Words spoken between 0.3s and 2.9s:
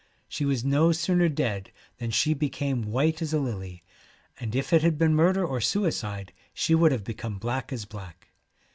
was no sooner dead than she became